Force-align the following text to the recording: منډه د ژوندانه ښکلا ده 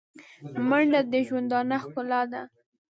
منډه 0.69 1.01
د 1.11 1.13
ژوندانه 1.27 1.77
ښکلا 1.83 2.21
ده 2.31 2.41